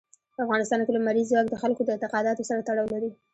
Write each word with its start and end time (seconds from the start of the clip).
په 0.35 0.39
افغانستان 0.45 0.79
کې 0.83 0.91
لمریز 0.95 1.27
ځواک 1.31 1.47
د 1.49 1.55
خلکو 1.63 1.81
د 1.83 1.89
اعتقاداتو 1.93 2.47
سره 2.49 2.65
تړاو 2.67 2.91
لري. 2.93 3.09